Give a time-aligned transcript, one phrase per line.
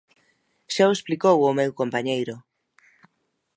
[0.73, 2.35] Xa o explicou o meu compañeiro.